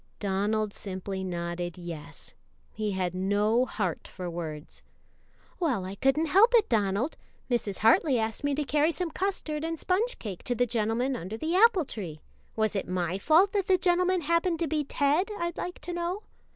[0.19, 2.33] Donald simply nodded yes;
[2.71, 4.81] he had no heart for words.
[5.59, 7.17] "Well, I couldn't help it, Donald;
[7.51, 7.77] Mrs.
[7.77, 11.55] Hartley asked me to carry some custard and sponge cake to the gentleman under the
[11.55, 12.19] apple tree
[12.55, 16.23] was it my fault that the gentleman happened to be Ted, I'd like to know?"